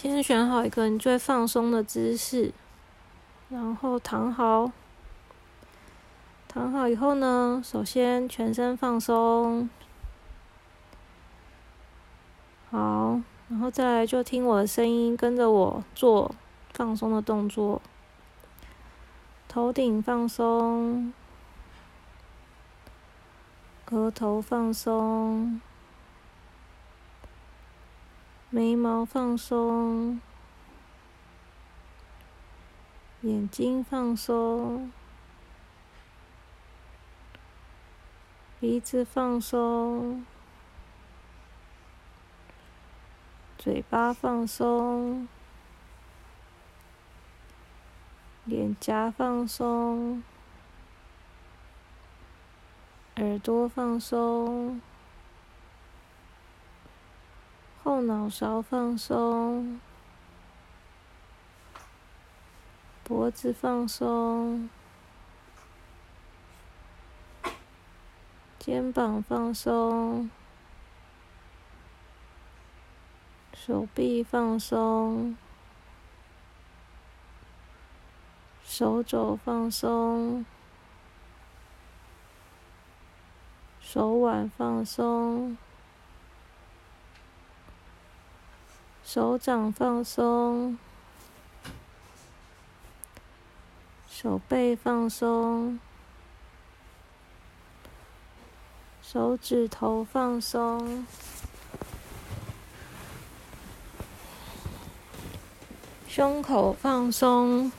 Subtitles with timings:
[0.00, 2.52] 先选好一个你最放松的姿势，
[3.48, 4.70] 然后躺好。
[6.46, 9.68] 躺好以后呢，首先全身放松，
[12.70, 16.32] 好，然后再来就听我的声音，跟着我做
[16.72, 17.82] 放松的动作。
[19.48, 21.12] 头顶放松，
[23.90, 25.60] 额头放松。
[28.50, 30.22] 眉毛放松，
[33.20, 34.90] 眼睛放松，
[38.58, 40.24] 鼻子放松，
[43.58, 45.28] 嘴巴放松，
[48.46, 50.22] 脸颊放松，
[53.16, 54.80] 耳朵放松。
[57.88, 59.80] 后脑勺放松，
[63.02, 64.68] 脖子放松，
[68.58, 70.28] 肩膀放松，
[73.54, 75.34] 手臂放松，
[78.62, 80.44] 手肘放松，
[83.80, 85.56] 手腕放松。
[89.10, 90.76] 手掌放松，
[94.06, 95.80] 手背放松，
[99.00, 101.06] 手指头放松，
[106.06, 107.72] 胸口放松，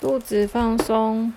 [0.00, 1.34] 肚子放松。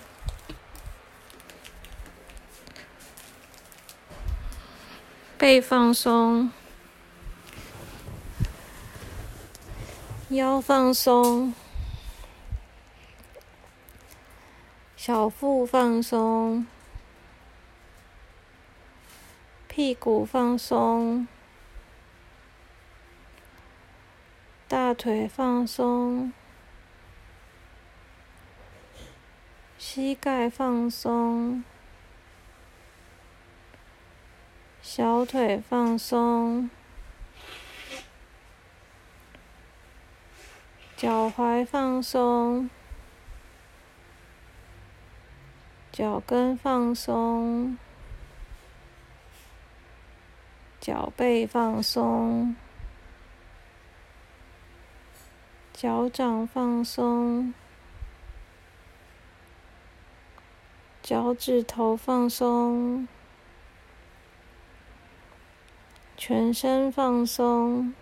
[5.43, 6.49] 背放松，
[10.29, 11.53] 腰放松，
[14.95, 16.65] 小腹放松，
[19.67, 21.27] 屁股放松，
[24.69, 26.31] 大腿放松，
[29.77, 31.65] 膝盖放松。
[34.85, 36.69] 小腿放松，
[40.97, 42.69] 脚踝放松，
[45.89, 47.77] 脚跟放松，
[50.81, 52.53] 脚背放松，
[55.71, 57.53] 脚掌放松，
[61.01, 63.07] 脚趾头放松。
[66.25, 67.93] 全身放松，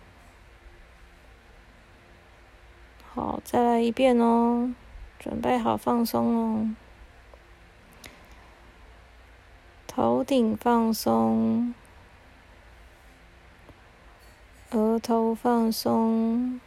[3.12, 4.76] 好，再来一遍哦。
[5.18, 6.76] 准备好放松哦。
[9.88, 11.74] 头顶放松，
[14.70, 16.62] 额头放松，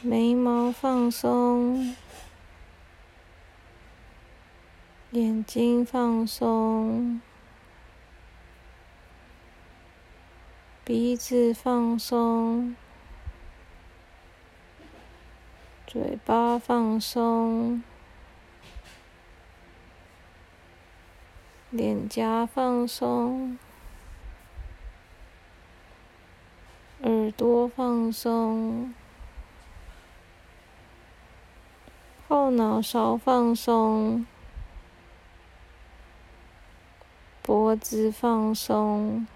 [0.00, 1.94] 眉毛放松，
[5.10, 7.20] 眼睛放松。
[10.82, 12.74] 鼻子放松，
[15.86, 17.82] 嘴巴放松，
[21.70, 23.56] 脸颊放松，
[27.02, 28.92] 耳朵放松，
[32.26, 34.26] 后脑勺放松，
[37.42, 39.26] 脖子放松。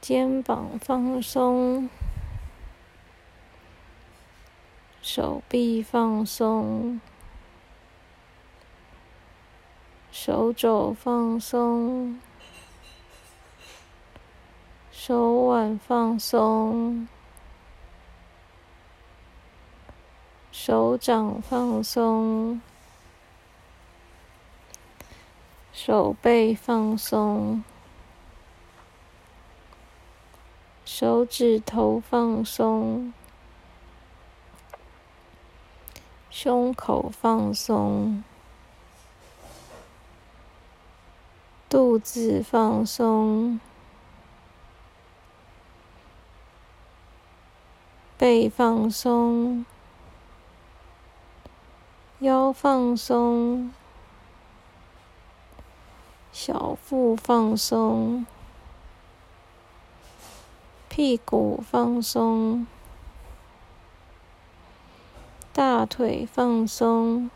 [0.00, 1.90] 肩膀放松，
[5.02, 7.00] 手臂放松，
[10.10, 12.18] 手肘放松，
[14.90, 17.06] 手腕放松，
[20.50, 22.62] 手掌放松，
[25.74, 27.62] 手背放松。
[30.92, 33.14] 手指头放松，
[36.28, 38.24] 胸口放松，
[41.68, 43.60] 肚子放松，
[48.18, 49.64] 背放松，
[52.18, 53.72] 腰放松，
[56.32, 58.26] 小腹放松，
[61.00, 62.66] 屁股放松，
[65.50, 67.30] 大腿放松，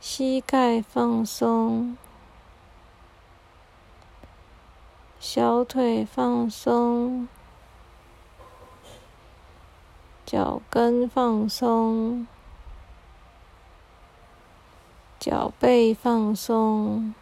[0.00, 1.96] 膝盖放松，
[5.18, 7.26] 小腿放松。
[10.26, 12.26] 脚跟放松，
[15.18, 17.14] 脚背放松，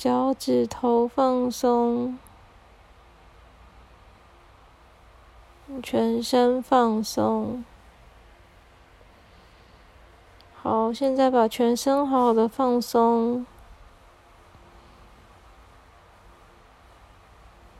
[0.00, 2.18] 脚趾头放松，
[5.82, 7.62] 全身放松。
[10.54, 13.44] 好，现在把全身好好的放松。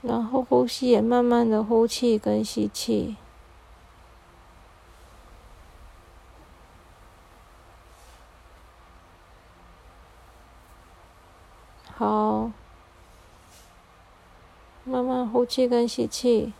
[0.02, 3.17] 然后呼吸也慢慢的呼气跟吸气，
[12.00, 12.50] 好，
[14.85, 16.55] 慢慢呼气跟吸气。